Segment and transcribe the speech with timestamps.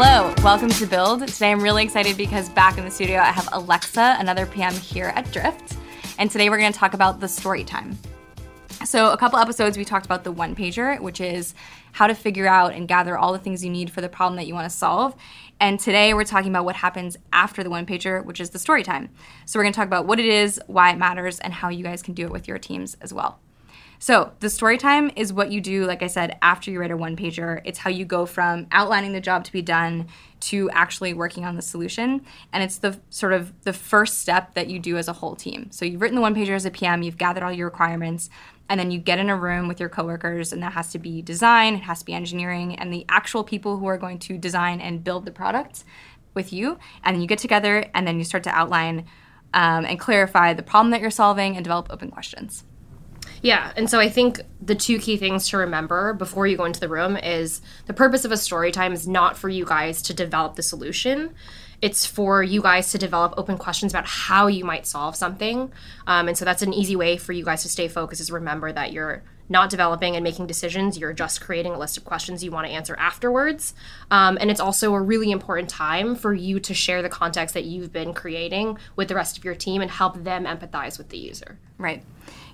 [0.00, 1.26] Hello, welcome to Build.
[1.26, 5.06] Today I'm really excited because back in the studio I have Alexa, another PM here
[5.06, 5.76] at Drift.
[6.20, 7.98] And today we're going to talk about the story time.
[8.84, 11.52] So, a couple episodes we talked about the one pager, which is
[11.90, 14.46] how to figure out and gather all the things you need for the problem that
[14.46, 15.16] you want to solve.
[15.58, 18.84] And today we're talking about what happens after the one pager, which is the story
[18.84, 19.10] time.
[19.46, 21.82] So, we're going to talk about what it is, why it matters, and how you
[21.82, 23.40] guys can do it with your teams as well.
[24.00, 26.96] So, the story time is what you do, like I said, after you write a
[26.96, 27.60] one pager.
[27.64, 30.06] It's how you go from outlining the job to be done
[30.40, 32.24] to actually working on the solution.
[32.52, 35.72] And it's the sort of the first step that you do as a whole team.
[35.72, 38.30] So, you've written the one pager as a PM, you've gathered all your requirements,
[38.68, 41.20] and then you get in a room with your coworkers, and that has to be
[41.20, 44.80] design, it has to be engineering, and the actual people who are going to design
[44.80, 45.82] and build the product
[46.34, 46.78] with you.
[47.02, 49.06] And you get together, and then you start to outline
[49.52, 52.62] um, and clarify the problem that you're solving and develop open questions.
[53.42, 56.80] Yeah, and so I think the two key things to remember before you go into
[56.80, 60.14] the room is the purpose of a story time is not for you guys to
[60.14, 61.34] develop the solution.
[61.80, 65.70] It's for you guys to develop open questions about how you might solve something.
[66.06, 68.72] Um, and so that's an easy way for you guys to stay focused is remember
[68.72, 70.98] that you're not developing and making decisions.
[70.98, 73.74] You're just creating a list of questions you want to answer afterwards.
[74.10, 77.64] Um, and it's also a really important time for you to share the context that
[77.64, 81.18] you've been creating with the rest of your team and help them empathize with the
[81.18, 81.58] user.
[81.78, 82.02] Right.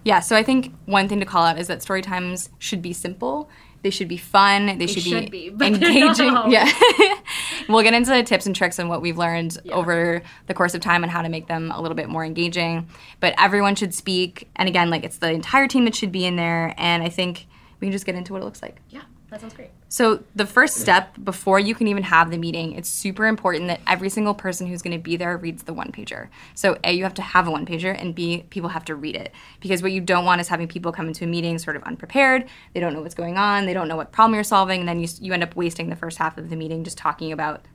[0.05, 2.93] Yeah, so I think one thing to call out is that story times should be
[2.93, 3.49] simple.
[3.83, 4.67] They should be fun.
[4.67, 6.33] They, They should, should be, be, engaging.
[6.33, 6.47] no.
[6.47, 6.71] Yeah.
[7.69, 9.75] we'll get into the tips and tricks and what we've learned Yeah.
[9.75, 12.89] over the course of time and how to make them a little bit more engaging.
[13.21, 14.49] But everyone should speak.
[14.57, 16.75] And again, like it's the entire team that should be in there.
[16.79, 17.47] And I think
[17.81, 18.81] we can just get into what it looks like.
[18.89, 19.03] Yeah,
[19.35, 19.71] that sounds great.
[19.89, 23.81] So, the first step before you can even have the meeting, it's super important that
[23.85, 26.29] every single person who's going to be there reads the one pager.
[26.55, 29.17] So, A, you have to have a one pager, and B, people have to read
[29.17, 29.33] it.
[29.59, 32.47] Because what you don't want is having people come into a meeting sort of unprepared.
[32.75, 35.01] They don't know what's going on, they don't know what problem you're solving, and then
[35.01, 37.67] you, you end up wasting the first half of the meeting just talking about,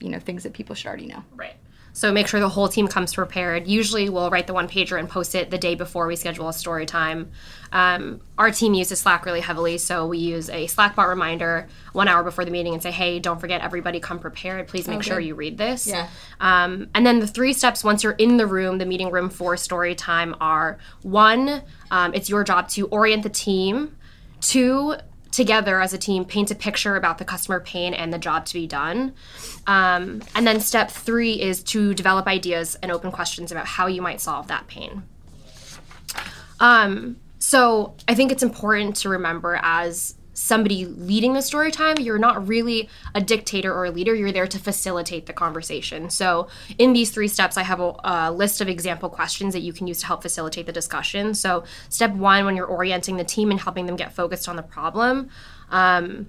[0.00, 1.22] you know, things that people should already know.
[1.36, 1.54] Right.
[1.94, 3.68] So make sure the whole team comes prepared.
[3.68, 6.52] Usually we'll write the one pager and post it the day before we schedule a
[6.52, 7.30] story time.
[7.70, 12.08] Um, our team uses Slack really heavily, so we use a Slack bot reminder one
[12.08, 14.66] hour before the meeting and say, hey, don't forget everybody come prepared.
[14.66, 15.86] Please make sure you read this.
[15.86, 16.08] Yeah.
[16.40, 19.56] Um, and then the three steps once you're in the room, the meeting room for
[19.56, 21.62] story time are one,
[21.92, 23.96] um, it's your job to orient the team.
[24.40, 24.96] Two,
[25.34, 28.54] together as a team, paint a picture about the customer pain and the job to
[28.54, 29.12] be done.
[29.66, 34.00] Um, and then step three is to develop ideas and open questions about how you
[34.00, 35.02] might solve that pain.
[36.60, 42.18] Um, so I think it's important to remember as somebody leading the story time, you're
[42.18, 44.14] not really a dictator or a leader.
[44.14, 46.10] You're there to facilitate the conversation.
[46.10, 49.72] So in these three steps, I have a, a list of example questions that you
[49.72, 51.34] can use to help facilitate the discussion.
[51.34, 54.62] So step one, when you're orienting the team and helping them get focused on the
[54.62, 55.30] problem,
[55.70, 56.26] um,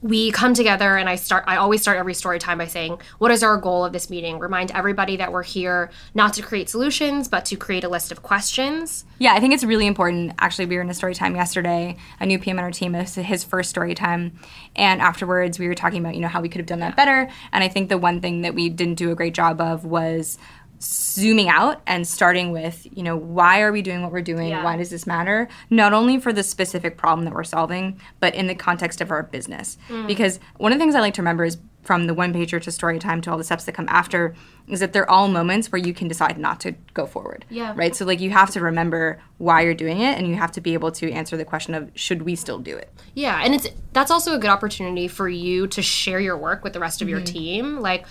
[0.00, 3.30] we come together and I start I always start every story time by saying, what
[3.30, 4.38] is our goal of this meeting?
[4.38, 8.22] Remind everybody that we're here not to create solutions, but to create a list of
[8.22, 9.04] questions.
[9.18, 10.34] Yeah, I think it's really important.
[10.38, 11.96] Actually, we were in a story time yesterday.
[12.20, 14.38] A new PM on our team, was his first story time,
[14.76, 17.28] and afterwards we were talking about you know how we could have done that better.
[17.52, 20.38] And I think the one thing that we didn't do a great job of was
[20.80, 24.62] zooming out and starting with you know why are we doing what we're doing Yeah.
[24.62, 28.46] why does this matter not only for the specific problem that we're solving but in
[28.46, 30.06] the context of our business Mm.
[30.06, 32.70] because one of the things i like to remember is from the one pager to
[32.70, 34.34] story time to all the steps that come after
[34.68, 37.72] is that they're all moments where you can decide not to go forward Yeah.
[37.74, 40.60] right so like you have to remember why you're doing it and you have to
[40.60, 43.66] be able to answer the question of should we still do it Yeah, and it's
[43.92, 47.08] that's also a good opportunity for you to share your work with the rest of
[47.08, 47.80] your team.
[47.80, 48.04] Like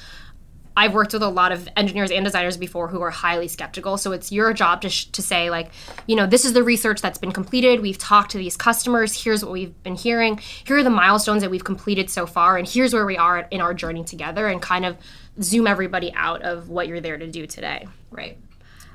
[0.77, 3.97] I've worked with a lot of engineers and designers before who are highly skeptical.
[3.97, 5.71] So it's your job to, sh- to say, like,
[6.05, 7.81] you know, this is the research that's been completed.
[7.81, 9.23] We've talked to these customers.
[9.23, 10.37] Here's what we've been hearing.
[10.37, 12.57] Here are the milestones that we've completed so far.
[12.57, 14.97] And here's where we are in our journey together and kind of
[15.41, 17.87] zoom everybody out of what you're there to do today.
[18.11, 18.37] right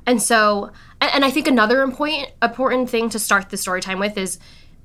[0.06, 0.70] And so,
[1.00, 4.38] and, and I think another important important thing to start the story time with is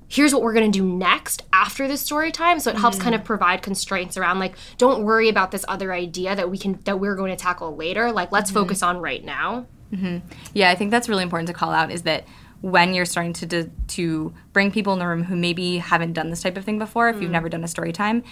[0.08, 2.60] here's what we're going to do next after this story time.
[2.60, 3.26] So it helps kind of mm.
[3.26, 7.16] provide constraints around like don't worry about this other idea that we can that we're
[7.16, 8.12] going to tackle later.
[8.12, 8.60] Like let's mm-hmm.
[8.60, 9.68] focus on right now.
[9.92, 10.28] Mm-hmm.
[10.54, 12.26] Yeah, I think that's really important to call out is that
[12.62, 16.30] when you're starting to do, to bring people in the room who maybe haven't done
[16.30, 17.34] this type of thing before, if you've mm.
[17.34, 18.24] never done a story time,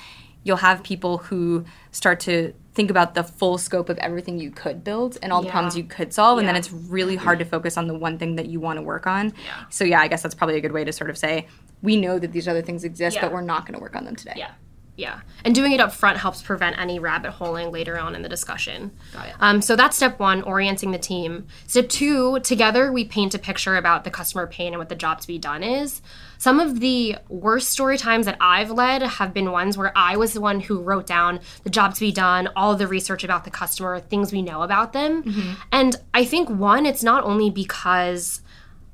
[0.43, 4.83] you'll have people who start to think about the full scope of everything you could
[4.83, 7.45] build and all the problems you could solve and then it's really hard mm-hmm.
[7.45, 9.33] to focus on the one thing that you want to work on.
[9.69, 11.47] So yeah, I guess that's probably a good way to sort of say
[11.81, 13.21] we know that these other things exist Yeah.
[13.23, 14.33] but we're not going to work on them today.
[14.37, 14.51] yeah
[14.97, 15.19] Yeah.
[15.43, 18.91] And doing it up front helps prevent any rabbit holing later on in the discussion.
[19.13, 19.33] Got it.
[19.41, 21.47] Um, so that's step one, orienting the team.
[21.67, 25.19] Step two, together we paint a picture about the customer pain and what the job
[25.19, 26.01] to be done is.
[26.37, 30.31] Some of the worst story times that I've led have been ones where I was
[30.33, 33.51] the one who wrote down the job to be done, all the research about the
[33.51, 35.57] customer, things we know about them.
[35.73, 38.41] And I think one, it's not only because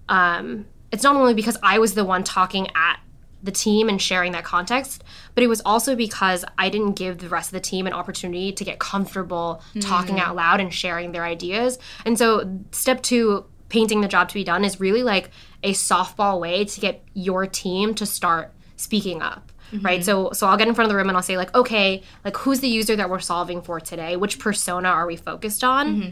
[0.09, 2.99] um, it's not only because I was the one talking at
[3.43, 5.03] the team and sharing that context,
[5.33, 8.51] but it was also because I didn't give the rest of the team an opportunity
[8.51, 10.21] to get comfortable talking hmm.
[10.21, 11.79] out loud and sharing their ideas.
[12.05, 15.31] And so, step two, painting the job to be done, is really like
[15.63, 19.51] a softball way to get your team to start speaking up.
[19.71, 19.85] Mm-hmm.
[19.85, 20.03] Right.
[20.03, 22.35] So so I'll get in front of the room and I'll say, like, okay, like
[22.35, 24.17] who's the user that we're solving for today?
[24.17, 25.95] Which persona are we focused on?
[25.95, 26.09] Mm-hmm.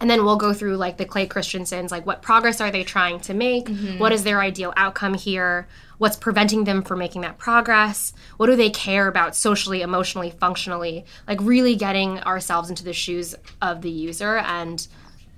[0.00, 3.20] And then we'll go through like the Clay Christensen's, like what progress are they trying
[3.20, 3.66] to make?
[3.66, 3.98] Mm-hmm.
[3.98, 5.68] What is their ideal outcome here?
[5.98, 8.12] What's preventing them from making that progress?
[8.36, 11.04] What do they care about socially, emotionally, functionally?
[11.26, 14.86] Like really getting ourselves into the shoes of the user and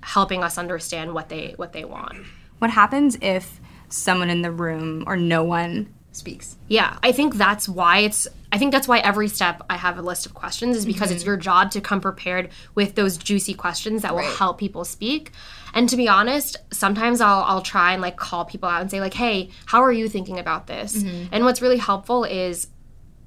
[0.01, 2.25] helping us understand what they what they want.
[2.59, 3.59] What happens if
[3.89, 6.57] someone in the room or no one speaks?
[6.67, 10.01] Yeah, I think that's why it's I think that's why every step I have a
[10.01, 11.29] list of questions is because it's mm-hmm.
[11.29, 14.37] your job to come prepared with those juicy questions that will Right.
[14.37, 15.31] help people speak.
[15.73, 19.01] And to be honest, sometimes I'll I'll try and like call people out and say
[19.01, 21.27] like, "Hey, how are you thinking about this?" Mm-hmm.
[21.31, 22.67] And what's really helpful is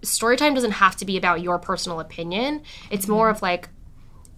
[0.02, 2.62] story time doesn't have to be about your personal opinion.
[2.90, 3.37] It's more mm-hmm.
[3.37, 3.69] of like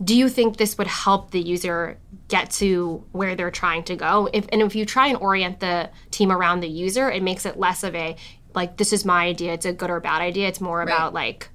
[0.03, 1.99] do you think this would help the user
[2.29, 5.91] get to where they're trying to go if and if you try and orient the
[6.11, 8.17] team around the user it makes it less of a
[8.55, 11.49] like this is my idea it's a good or bad idea it's more about like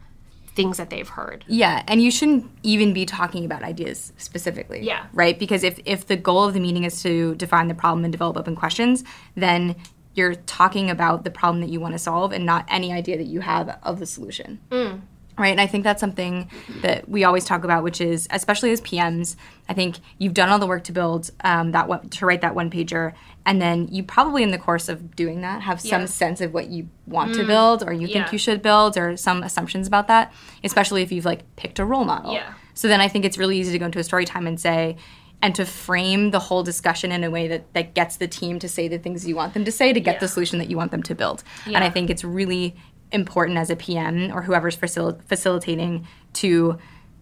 [0.59, 4.81] things that they've heard Yeah, and you shouldn't even be talking about ideas specifically.
[4.81, 5.06] Yeah.
[5.13, 5.39] Right?
[5.39, 8.35] Because if, if the goal of the meeting is to define the problem and develop
[8.35, 9.75] open questions, then
[10.15, 13.27] you're talking about the problem that you want to solve and not any idea that
[13.27, 14.59] you have of the solution.
[14.69, 15.01] Mm.
[15.39, 16.50] Right, and I think that's something
[16.81, 19.36] that we always talk about, which is especially as PMs.
[19.68, 22.53] I think you've done all the work to build um, that one, to write that
[22.56, 23.13] one pager,
[23.45, 26.06] and then you probably, in the course of doing that, have some Yeah.
[26.07, 29.41] sense of what you want to build, or you think you should build, or some
[29.41, 30.31] assumptions about that.
[30.63, 32.33] Especially if you've like picked a role model.
[32.33, 32.53] Yeah.
[32.74, 34.97] So then I think it's really easy to go into a story time and say,
[35.42, 38.68] and to frame the whole discussion in a way that, that gets the team to
[38.68, 40.19] say the things you want them to say to get Yeah.
[40.19, 41.44] the solution that you want them to build.
[41.65, 41.75] Yeah.
[41.77, 42.75] And I think it's really
[43.11, 46.77] important as a PM or whoever's facil- facilitating to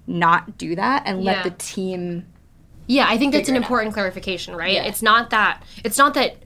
[0.05, 2.25] not do that and let the team.
[2.87, 3.63] yeah i think that's an it out.
[3.63, 4.83] important clarification right Yeah.
[4.85, 6.37] it's not that it's not that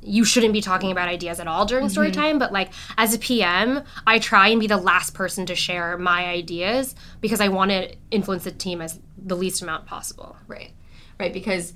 [0.00, 2.20] you shouldn't be talking about ideas at all during story mm-hmm.
[2.22, 5.98] time but like as a pm i try and be the last person to share
[5.98, 10.72] my ideas because i want to influence the team as the least amount possible Right.
[11.20, 11.32] Right.
[11.34, 11.74] Because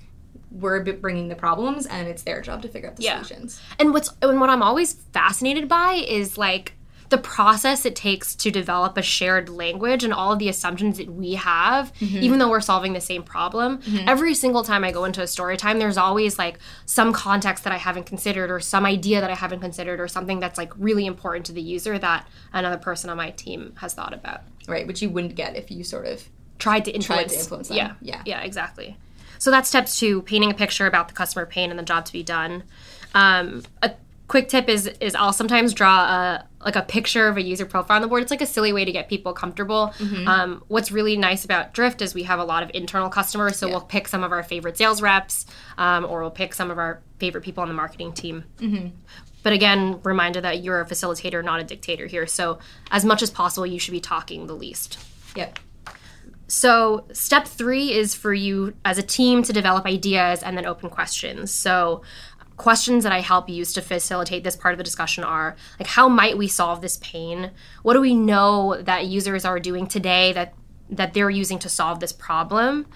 [0.50, 3.22] we're bringing the problems and it's their job to figure out the Yeah.
[3.22, 3.60] solutions.
[3.78, 6.72] And what's and what I'm always fascinated by is like
[7.08, 11.08] the process it takes to develop a shared language and all of the assumptions that
[11.08, 13.80] we have, even though we're solving the same problem.
[14.06, 17.72] Every single time I go into a story time, there's always like some context that
[17.72, 21.06] I haven't considered or some idea that I haven't considered or something that's like really
[21.06, 24.42] important to the user that another person on my team has thought about.
[24.66, 24.86] Right.
[24.86, 26.28] Which you wouldn't get if you sort of.
[26.58, 27.22] Tried to influence.
[27.22, 27.76] Tried to influence them.
[27.76, 27.92] Yeah.
[28.00, 28.22] Yeah.
[28.24, 28.96] Yeah, exactly.
[29.38, 32.12] So that's step two, painting a picture about the customer pain and the job to
[32.12, 32.62] be done.
[33.14, 33.92] Um, a
[34.28, 37.96] quick tip is is I'll sometimes draw a like a picture of a user profile
[37.96, 38.22] on the board.
[38.22, 39.94] It's like a silly way to get people comfortable.
[40.26, 43.68] Um, what's really nice about Drift is we have a lot of internal customers, so
[43.68, 45.46] we'll pick some of our favorite sales reps,
[45.78, 48.44] um, or we'll pick some of our favorite people on the marketing team.
[49.44, 52.26] But again, reminder that you're a facilitator, not a dictator here.
[52.26, 52.58] So
[52.90, 54.98] as much as possible, you should be talking the least.
[55.36, 55.60] Yep.
[56.48, 60.90] So, step three is for you as a team to develop ideas and then open
[60.90, 61.50] questions.
[61.50, 62.02] So,
[62.56, 66.08] questions that I help use to facilitate this part of the discussion are like, how
[66.08, 67.50] might we solve this pain?
[67.82, 70.54] What do we know that users are doing today that
[70.88, 72.86] that they're using to solve this problem?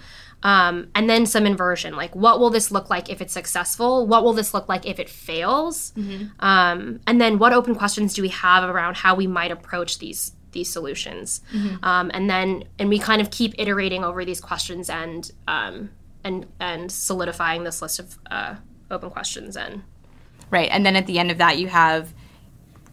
[0.43, 4.07] Um, and then some inversion, like what will this look like if it's successful?
[4.07, 5.93] What will this look like if it fails?
[6.39, 10.33] Um, and then what open questions do we have around how we might approach these
[10.51, 11.41] these solutions?
[11.83, 15.91] Um, and then and we kind of keep iterating over these questions and um,
[16.23, 18.55] and and solidifying this list of uh,
[18.91, 19.83] open questions in.
[20.49, 20.69] Right.
[20.71, 22.13] And then at the end of that, you have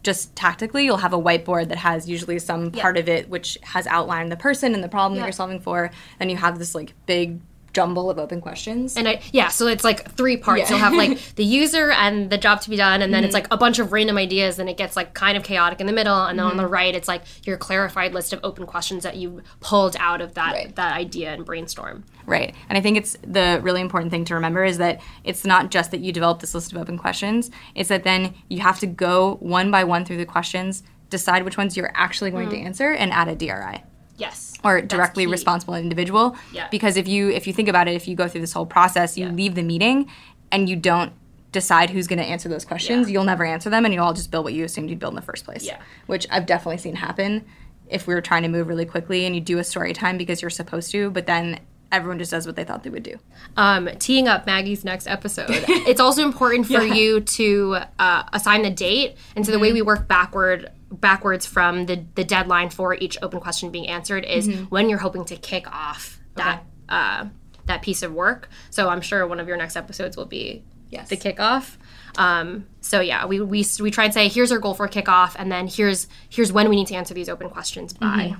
[0.01, 3.85] just tactically, you'll have a whiteboard that has usually some part of it which has
[3.87, 5.91] outlined the person and the problem that you're solving for.
[6.19, 7.41] Then you have this like big
[7.73, 8.97] jumble of open questions.
[8.97, 10.59] And I, yeah, so it's like three parts.
[10.59, 10.65] Yeah.
[10.65, 10.73] Mm-hmm.
[10.93, 13.47] You'll have like the user and the job to be done, and then it's like
[13.51, 16.25] a bunch of random ideas, and it gets like kind of chaotic in the middle.
[16.25, 16.73] And then on the Mm-hmm.
[16.73, 20.53] right, it's like your clarified list of open questions that you pulled out of that
[20.53, 20.75] Right.
[20.75, 22.03] that idea and brainstorm.
[22.25, 22.53] Right.
[22.69, 25.91] And I think it's the really important thing to remember is that it's not just
[25.91, 29.35] that you develop this list of open questions, it's that then you have to go
[29.39, 33.11] one by one through the questions, decide which ones you're actually going to answer and
[33.11, 33.83] add a DRI
[34.19, 34.53] Yes.
[34.63, 34.87] or Mm-hmm.
[34.87, 35.31] Directly key.
[35.31, 36.35] responsible individual.
[36.53, 36.67] Yeah.
[36.69, 39.17] Because if you if you think about it, if you go through this whole process,
[39.17, 39.31] you Yeah.
[39.31, 40.09] leave the meeting
[40.51, 41.13] and you don't
[41.51, 43.13] decide who's going to answer those questions, Yeah.
[43.13, 45.15] you'll never answer them and you'll all just build what you assumed you'd build in
[45.15, 45.65] the first place.
[45.65, 45.77] Yeah.
[46.05, 47.45] Which I've definitely seen happen
[47.89, 50.41] if we were trying to move really quickly and you do a story time because
[50.43, 51.59] you're supposed to, but then
[51.91, 53.17] everyone just does what they thought they would do.
[53.57, 55.47] um, teeing up Maggie's next episode.
[55.89, 56.93] it's also important for Yeah.
[56.93, 61.85] you to uh, assign the date, and so the way we work backward backwards from
[61.85, 65.71] the the deadline for each open question being answered is when you're hoping to kick
[65.71, 67.25] off that uh,
[67.65, 68.49] that piece of work.
[68.69, 71.09] So I'm sure one of your next episodes will be Yes.
[71.09, 71.77] the kickoff.
[72.17, 75.51] Um, so yeah, we, we we try and say here's our goal for kickoff, and
[75.51, 78.35] then here's here's when we need to answer these open questions by.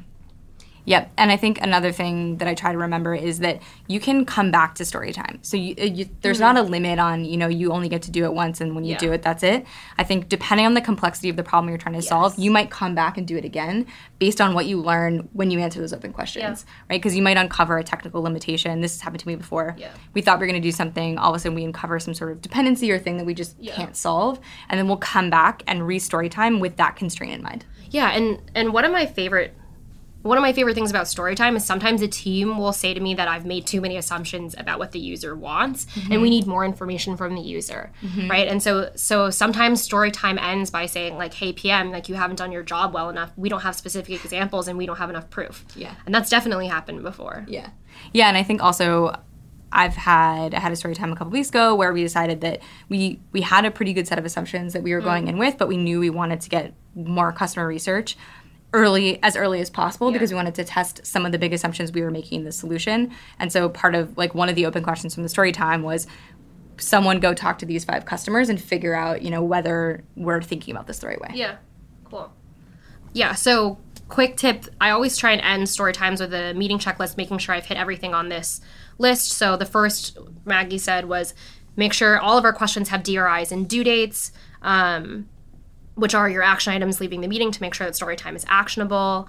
[0.89, 4.25] Yep, and I think another thing that I try to remember is that you can
[4.25, 5.37] come back to story time.
[5.43, 8.11] So you, uh, you, there's not a limit on you know you only get to
[8.11, 8.97] do it once, and when you Yeah.
[8.97, 9.67] do it, that's it.
[9.99, 12.71] I think depending on the complexity of the problem you're trying to solve, you might
[12.71, 13.85] come back and do it again
[14.17, 16.99] based on what you learn when you answer those open questions, right?
[16.99, 18.81] Because you might uncover a technical limitation.
[18.81, 19.75] This has happened to me before.
[19.77, 19.91] Yeah.
[20.15, 22.15] We thought we were going to do something, all of a sudden we uncover some
[22.15, 25.61] sort of dependency or thing that we just can't solve, and then we'll come back
[25.67, 27.63] and re-story time with that constraint in mind.
[27.91, 29.53] Yeah, and and one of my favorite
[30.21, 32.99] one of my favorite things about story time is sometimes a team will say to
[32.99, 36.23] me that I've made too many assumptions about what the user wants and we mm-hmm.
[36.23, 37.91] need more information from the user.
[38.01, 38.29] Mm-hmm.
[38.29, 38.47] Right?
[38.47, 42.35] And so so sometimes story time ends by saying like, "Hey PM, like you haven't
[42.35, 43.31] done your job well enough.
[43.37, 45.95] We don't have specific examples and we don't have enough proof." Yeah.
[46.05, 47.45] And that's definitely happened before.
[47.47, 47.69] Yeah.
[48.13, 49.15] Yeah, and I think also
[49.71, 52.61] I've had I had a story time a couple weeks ago where we decided that
[52.89, 55.05] we we had a pretty good set of assumptions that we were mm.
[55.05, 58.17] going in with, but we knew we wanted to get more customer research
[58.71, 61.91] early as early as possible because we wanted to test some of the big assumptions
[61.91, 63.11] we were making in the solution.
[63.39, 66.05] And so part of like one of the open questions from the story time was
[66.77, 70.73] someone go talk to these five customers and figure out, you know, whether we're thinking
[70.73, 71.31] about this the right way.
[71.33, 71.57] Yeah.
[72.05, 72.31] Cool.
[73.13, 77.17] Yeah, so quick tip I always try and end story times with a meeting checklist,
[77.17, 78.61] making sure I've hit everything on this
[78.97, 79.31] list.
[79.31, 81.33] So the first Maggie said was
[81.75, 85.27] make sure all of our questions have DRIs and due dates, um,
[85.99, 88.45] which are your action items leaving the meeting to make sure that story time is
[88.47, 89.27] actionable.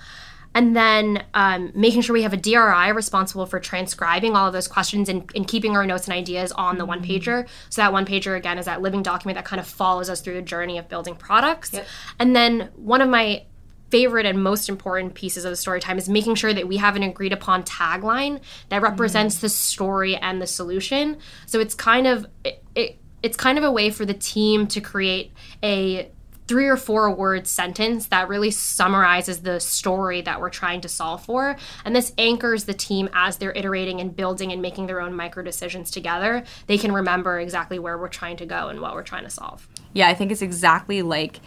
[0.53, 4.67] And then um, making sure we have a DRI responsible for transcribing all of those
[4.67, 7.47] questions and, and keeping our notes and ideas on the one pager.
[7.69, 10.35] So that one pager again is that living document that kind of follows us through
[10.35, 11.73] the journey of building products.
[12.19, 13.45] And then one of my
[13.91, 16.97] favorite and most important pieces of the story time is making sure that we have
[16.97, 21.19] an agreed upon tagline that represents the story and the solution.
[21.47, 24.81] So it's kind of it, it it's kind of a way for the team to
[24.81, 26.11] create a
[26.51, 31.25] three or four word sentence that really summarizes the story that we're trying to solve
[31.25, 31.55] for.
[31.85, 35.45] And this anchors the team as they're iterating and building and making their own micro
[35.45, 36.43] decisions together.
[36.67, 39.69] They can remember exactly where we're trying to go and what we're trying to solve.
[39.93, 41.39] Yeah, I think it's exactly like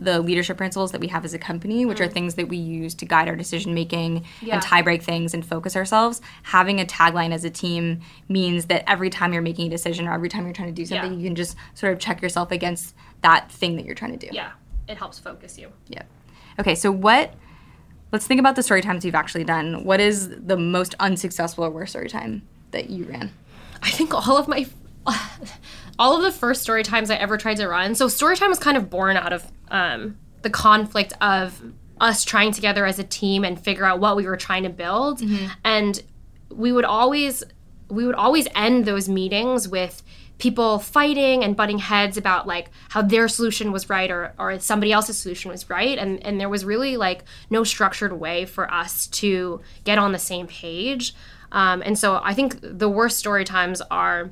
[0.00, 2.12] the leadership principles that we have as a company, which are mm.
[2.12, 4.54] things that we use to guide our decision making Yeah.
[4.54, 6.20] and tie break things and focus ourselves.
[6.44, 10.12] Having a tagline as a team means that every time you're making a decision or
[10.12, 11.18] every time you're trying to do something, Yeah.
[11.18, 14.32] you can just sort of check yourself against that thing that you're trying to do.
[14.32, 14.52] Yeah,
[14.88, 15.70] it helps focus you.
[15.88, 16.02] Yeah.
[16.58, 17.34] Okay, so what
[18.12, 19.84] let's think about the story times you've actually done.
[19.84, 22.42] What is the most unsuccessful or worst story time
[22.72, 23.32] that you ran?
[23.82, 24.66] I think all of my
[26.00, 27.94] all of the first story times I ever tried to run.
[27.94, 31.62] So story time was kind of born out of um, the conflict of
[32.00, 35.20] us trying together as a team and figure out what we were trying to build.
[35.62, 36.02] And
[36.50, 37.44] we would always
[37.90, 40.02] we would always end those meetings with
[40.38, 44.90] people fighting and butting heads about like how their solution was right or, or somebody
[44.92, 49.06] else's solution was right and, and there was really like no structured way for us
[49.08, 51.14] to get on the same page
[51.52, 54.30] um, and so i think the worst story times are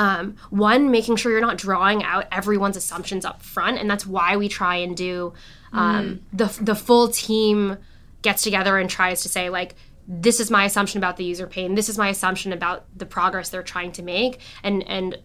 [0.00, 4.36] um, one making sure you're not drawing out everyone's assumptions up front and that's why
[4.36, 5.34] we try and do
[5.72, 7.76] um, the, the full team
[8.22, 9.74] gets together and tries to say like
[10.08, 11.76] this is my assumption about the user pain.
[11.76, 14.40] This is my assumption about the progress they're trying to make.
[14.64, 15.18] And and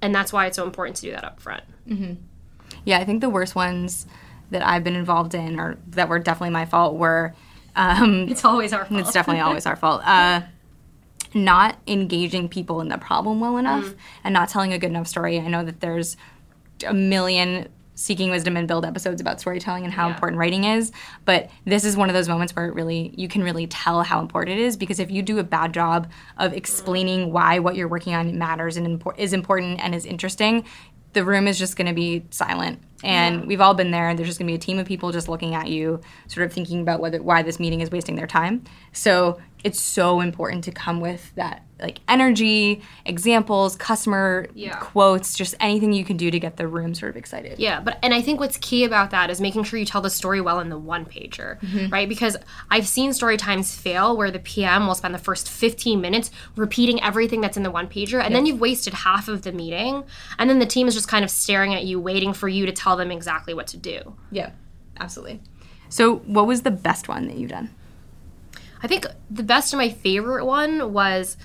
[0.00, 1.64] and that's why it's so important to do that up front.
[2.84, 4.06] Yeah, I think the worst ones
[4.50, 7.34] that I've been involved in or that were definitely my fault were
[7.74, 9.00] um, it's always our fault.
[9.00, 10.02] It's definitely always our fault.
[10.04, 10.42] Uh,
[11.34, 13.96] not engaging people in the problem well enough mm.
[14.24, 15.38] and not telling a good enough story.
[15.38, 16.16] I know that there's
[16.86, 20.14] a million seeking wisdom and build episodes about storytelling and how Yeah.
[20.14, 20.90] important writing is
[21.26, 24.20] but this is one of those moments where it really you can really tell how
[24.20, 27.88] important it is because if you do a bad job of explaining why what you're
[27.88, 30.64] working on matters and impor- is important and is interesting
[31.12, 34.08] the room is just going to be silent And we've all been there.
[34.08, 36.46] And there's just going to be a team of people just looking at you, sort
[36.46, 38.64] of thinking about whether why this meeting is wasting their time.
[38.92, 44.76] So it's so important to come with that like energy, examples, customer Yeah.
[44.76, 47.58] quotes, just anything you can do to get the room sort of excited.
[47.58, 50.10] Yeah, but and I think what's key about that is making sure you tell the
[50.10, 51.88] story well in the one pager, mm-hmm.
[51.88, 52.08] right?
[52.08, 52.36] Because
[52.70, 57.02] I've seen story times fail where the PM will spend the first 15 minutes repeating
[57.02, 60.04] everything that's in the one pager, and then you've wasted half of the meeting,
[60.38, 62.72] and then the team is just kind of staring at you, waiting for you to
[62.72, 64.16] tell them exactly what to do.
[64.30, 64.50] Yeah,
[64.98, 65.40] absolutely.
[65.88, 67.70] So, what was the best one that you've done?
[68.82, 71.36] I think the best and my favorite one was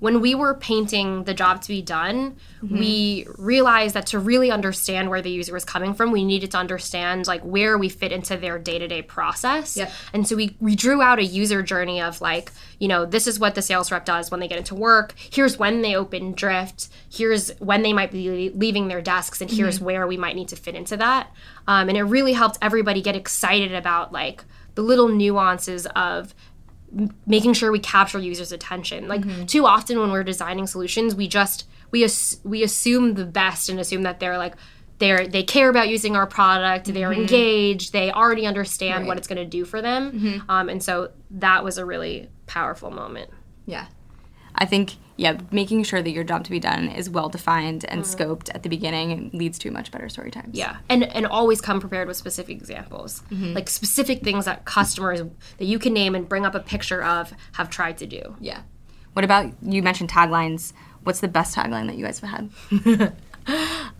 [0.00, 5.10] when we were painting the job to be done, we realized that to really understand
[5.10, 8.36] where the user was coming from, we needed to understand like where we fit into
[8.36, 9.76] their day-to-day process.
[9.76, 9.92] Yep.
[10.12, 13.38] And so we we drew out a user journey of like, you know, this is
[13.38, 15.14] what the sales rep does when they get into work.
[15.16, 16.88] Here's when they open Drift.
[17.10, 20.56] Here's when they might be leaving their desks, and here's where we might need to
[20.56, 21.32] fit into that.
[21.66, 26.34] Um, and it really helped everybody get excited about like the little nuances of
[27.26, 29.08] making sure we capture users' attention.
[29.08, 29.46] Like mm-hmm.
[29.46, 33.78] too often when we're designing solutions, we just we as- we assume the best and
[33.78, 34.54] assume that they're like
[34.98, 37.20] they're they care about using our product, they're mm-hmm.
[37.20, 40.50] engaged, they already understand what it's going to do for them, mm-hmm.
[40.50, 43.30] um, and so that was a really powerful moment.
[43.66, 43.86] Yeah.
[44.58, 48.02] I think, yeah, making sure that your job to be done is well defined and
[48.02, 48.22] mm-hmm.
[48.22, 50.56] scoped at the beginning leads to much better story times.
[50.56, 53.54] Yeah, and and always come prepared with specific examples, mm-hmm.
[53.54, 55.22] like specific things that customers
[55.58, 58.36] that you can name and bring up a picture of have tried to do.
[58.40, 58.62] Yeah.
[59.14, 60.72] What about, you mentioned taglines.
[61.02, 63.16] What's the best tagline that you guys have had?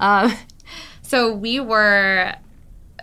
[0.00, 0.34] Um,
[1.02, 2.34] so we were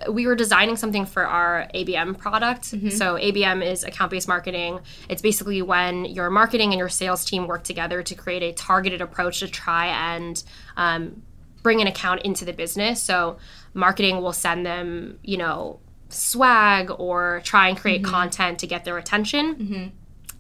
[0.10, 2.72] we were designing something for our ABM product.
[2.72, 2.90] Mm-hmm.
[2.90, 4.80] So ABM is account based marketing.
[5.10, 9.02] It's basically when your marketing and your sales team work together to create a targeted
[9.02, 10.44] approach to try and
[10.78, 11.24] um,
[11.64, 13.02] bring an account into the business.
[13.02, 13.38] So
[13.74, 18.12] marketing will send them, you know, swag or try and create mm-hmm.
[18.12, 19.56] content to get their attention.
[19.56, 19.88] Mm-hmm.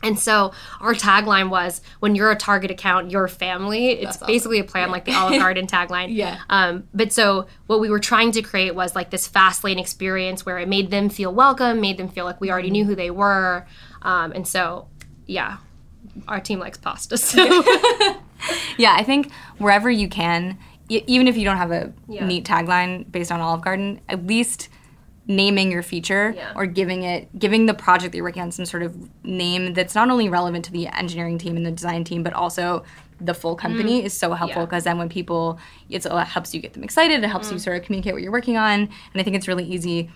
[0.03, 4.63] And so our tagline was, "When you're a target account, you're family." It's basically a
[4.63, 6.15] plan like the Olive Garden tagline.
[6.15, 6.39] Yeah.
[6.49, 10.45] Um, but so what we were trying to create was like this fast lane experience
[10.45, 13.09] where it made them feel welcome, made them feel like we already knew who they
[13.09, 13.65] were,
[14.03, 14.87] um, and so
[15.25, 15.57] yeah,
[16.27, 17.17] our team likes pasta.
[17.17, 17.43] So
[18.77, 20.57] Yeah, I think wherever you can,
[20.89, 22.25] even if you don't have a Yeah.
[22.27, 24.69] neat tagline based on Olive Garden, at least
[25.27, 26.53] naming you're feature Yeah.
[26.55, 29.95] or giving it giving the project that you're working on some sort of name that's
[29.95, 32.83] not only relevant to the engineering team and the design team but also
[33.19, 33.59] the full mm.
[33.59, 34.65] company is so helpful Yeah.
[34.65, 35.57] because then when people
[35.89, 37.61] it's, it helps you get them excited it helps you mm.
[37.61, 40.11] sort of communicate what you're working on and i think it's really easy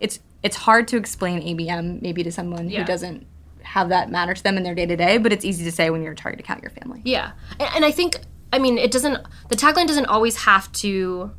[0.00, 2.80] it's it's hard to explain abm maybe to someone Yeah.
[2.80, 3.26] who doesn't
[3.62, 5.90] have that matter to them in their day to day but it's easy to say
[5.90, 8.16] when you're a target account your family Yeah, and, and I think
[8.52, 9.18] I mean it doesn't.
[9.48, 11.30] The tagline doesn't always have to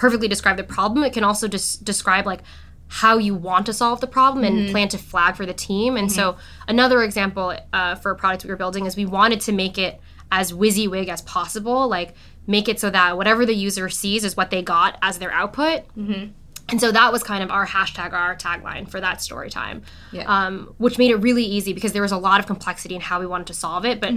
[0.00, 1.04] perfectly describe the problem.
[1.04, 2.40] It can also just describe like
[2.88, 4.70] how you want to solve the problem and mm-hmm.
[4.70, 5.98] plan to flag for the team.
[5.98, 6.40] And so mm-hmm.
[6.68, 10.00] another example uh, for a product we were building is we wanted to make it
[10.32, 12.14] as WYSIWYG as possible, like
[12.46, 15.82] make it so that whatever the user sees is what they got as their output.
[15.96, 16.30] Mm-hmm.
[16.70, 20.24] And so that was kind of our hashtag, our tagline for that story time, Yeah.
[20.26, 23.18] um, which made it really easy because there was a lot of complexity in how
[23.20, 24.00] we wanted to solve it.
[24.00, 24.14] But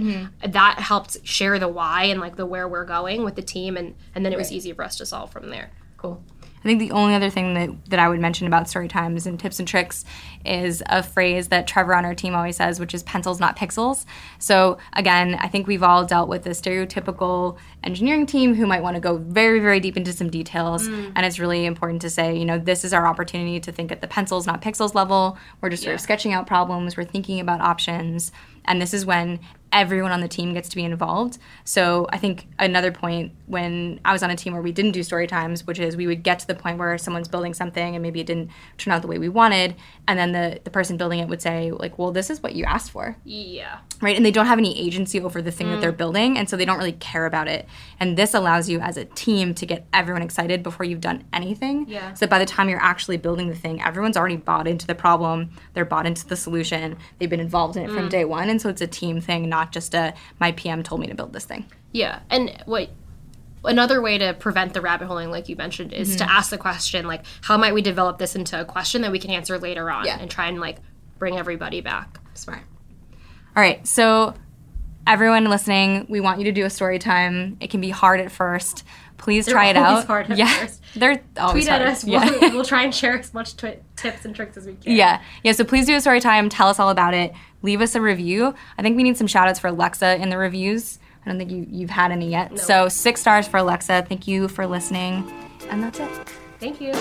[0.52, 3.94] that helped share the why and like the where we're going with the team, and
[4.14, 4.56] and then it was Right.
[4.56, 5.70] easy for us to solve from there.
[5.96, 6.22] Cool.
[6.64, 9.38] I think the only other thing that, that I would mention about story times and
[9.38, 10.04] tips and tricks
[10.46, 14.06] is a phrase that Trevor on our team always says, which is pencils, not pixels.
[14.38, 18.94] So, again, I think we've all dealt with the stereotypical engineering team who might want
[18.94, 20.88] to go very, very deep into some details.
[20.88, 21.12] Mm.
[21.14, 24.00] And it's really important to say, you know, this is our opportunity to think at
[24.00, 25.36] the pencils, not pixels level.
[25.60, 28.32] We're just sort of sketching out problems, we're thinking about options.
[28.64, 29.40] And this is when
[29.74, 31.36] everyone on the team gets to be involved.
[31.64, 35.02] So I think another point when I was on a team where we didn't do
[35.02, 38.02] story times, which is we would get to the point where someone's building something and
[38.02, 39.74] maybe it didn't turn out the way we wanted,
[40.06, 42.64] and then the, the person building it would say, like, well, this is what you
[42.64, 43.78] asked for Yeah.
[44.00, 44.16] right?
[44.16, 45.96] And they don't have any agency over the thing that they're mm.
[45.96, 47.66] building, and so they don't really care about it.
[47.98, 51.86] And this allows you as a team to get everyone excited before you've done anything.
[51.88, 52.14] Yeah.
[52.14, 54.94] So that by the time you're actually building the thing, everyone's already bought into the
[54.94, 58.10] problem, they're bought into the solution, they've been involved in it from mm.
[58.10, 61.06] day one, and so it's a team thing, not just a my PM told me
[61.06, 61.66] to build this thing.
[61.92, 62.90] Yeah, and what
[63.64, 66.30] another way to prevent the rabbit holing, like you mentioned, is to mm-hmm.
[66.30, 69.30] ask the question, like, how might we develop this into a question that we can
[69.30, 70.18] answer later on, Yeah.
[70.20, 70.78] and try and like
[71.18, 72.18] bring everybody back.
[72.34, 72.60] Smart.
[73.56, 74.34] All right, so
[75.06, 77.56] everyone listening, we want you to do a story time.
[77.60, 78.84] It can be hard at first.
[79.16, 80.04] Please try it out.
[80.06, 80.82] hard at yeah, first.
[80.96, 81.92] they're always Tweet at hard.
[81.92, 82.04] us.
[82.04, 82.30] Yeah.
[82.30, 84.92] We'll, we'll try and share as much twi- tips and tricks as we can.
[84.96, 85.22] Yeah.
[85.42, 85.52] Yeah.
[85.52, 86.48] So please do a story time.
[86.48, 87.32] Tell us all about it.
[87.62, 88.54] Leave us a review.
[88.76, 90.98] I think we need some shout outs for Alexa in the reviews.
[91.24, 92.58] I don't think you, you've had any yet.
[92.58, 94.04] So six stars for Alexa.
[94.08, 95.30] Thank you for listening.
[95.70, 96.10] And that's it.
[96.60, 96.92] Thank you.